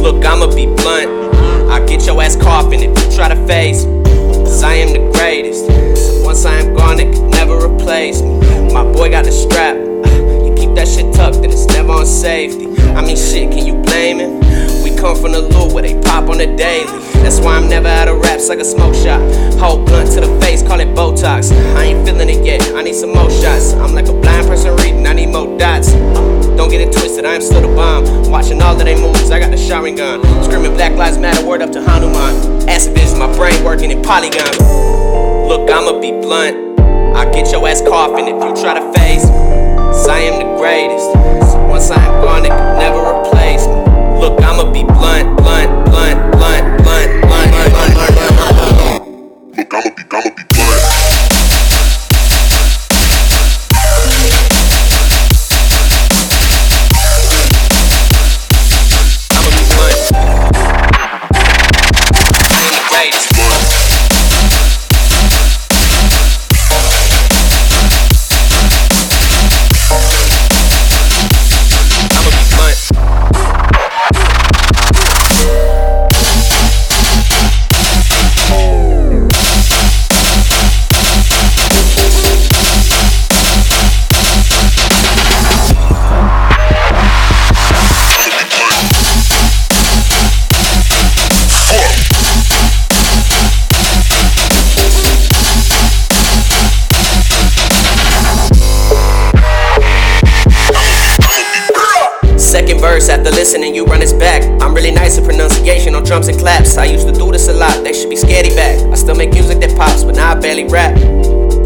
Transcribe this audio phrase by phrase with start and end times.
[0.00, 1.34] Look, I'ma be blunt.
[1.70, 3.84] I get your ass coughing if you try to face.
[3.84, 5.66] Cause I am the greatest.
[5.66, 8.40] So once I am gone, it can never replace me.
[8.72, 9.76] My boy got the strap.
[9.76, 12.66] You keep that shit tucked and it's never on safety.
[12.94, 14.40] I mean, shit, can you blame him?
[14.82, 16.90] We come from the loop where they pop on the daily.
[17.22, 19.20] That's why I'm never out of raps like a smoke shot.
[19.60, 20.59] Hold blunt to the face,
[28.30, 30.22] Watching all of their moves, I got the showering gun.
[30.44, 32.68] Screaming Black Lives Matter, word up to Hanuman.
[32.68, 34.46] Acid vision, my brain working in polygon.
[35.48, 36.78] Look, I'ma be blunt.
[37.16, 39.24] I get your ass coughing if you try to face.
[39.26, 41.10] Cause I am the greatest.
[41.50, 43.19] So once I am gone, it can never
[103.08, 104.42] after listening, you run his back.
[104.60, 106.76] I'm really nice at pronunciation on drums and claps.
[106.76, 108.78] I used to do this a lot, they should be scaredy back.
[108.92, 110.94] I still make music that pops, but now I barely rap.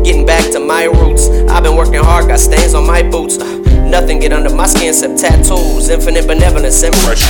[0.05, 3.39] Getting back to my roots, I've been working hard, got stains on my boots.
[3.39, 3.57] Uh,
[3.89, 7.25] nothing get under my skin except tattoos, infinite benevolence and Fresh.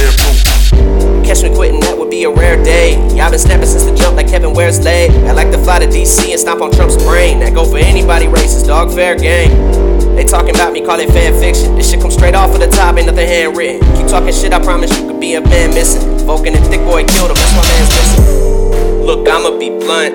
[1.24, 2.96] Catch me quitting, that would be a rare day.
[3.16, 5.10] Y'all been snapping since the jump like Kevin Ware's leg.
[5.24, 7.40] I like to fly to DC and stomp on Trump's brain.
[7.40, 9.73] That go for anybody racist, dog, fair game.
[10.14, 11.74] They talking about me, call it fan fiction.
[11.74, 13.80] This shit come straight off of the top, ain't nothing handwritten.
[13.96, 16.18] Keep talking shit, I promise you could be a man missing.
[16.24, 19.02] Vulcan and Thicc Boy killed him, that's my man's missing.
[19.02, 20.14] Look, I'ma be blunt.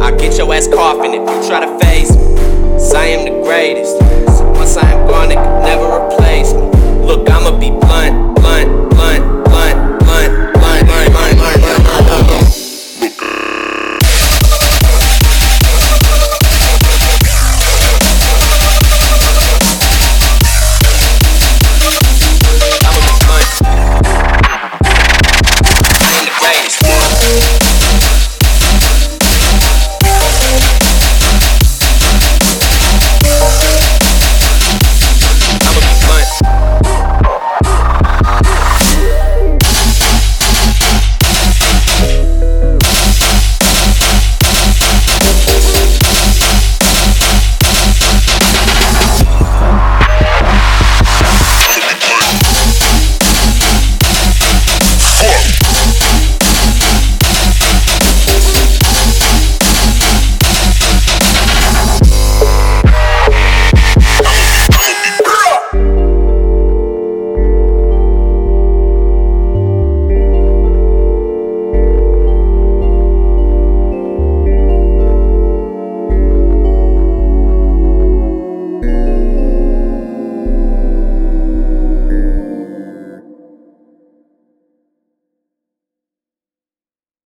[0.00, 2.22] I get your ass coughing if you try to face me.
[2.78, 3.91] Cause I am the greatest.